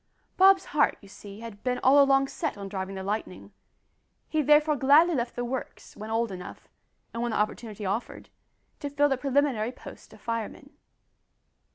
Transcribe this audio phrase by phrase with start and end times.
[0.35, 3.51] Bob's heart you see, had been all along set on driving the Lightning;
[4.27, 6.67] he therefore gladly left the "Works" when old enough,
[7.13, 8.29] and when the opportunity offered,
[8.79, 10.71] to fill the preliminary post of fireman.